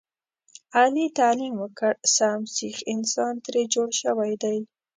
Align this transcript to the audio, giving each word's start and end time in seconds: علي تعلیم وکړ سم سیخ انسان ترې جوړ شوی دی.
علي 0.79 1.05
تعلیم 1.19 1.53
وکړ 1.59 1.93
سم 2.15 2.39
سیخ 2.57 2.77
انسان 2.93 3.33
ترې 3.45 3.61
جوړ 3.73 3.89
شوی 4.01 4.33
دی. 4.43 4.57